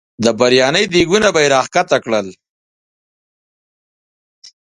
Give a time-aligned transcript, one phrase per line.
[0.23, 2.27] د برياني دیګونه به یې راښکته کړل.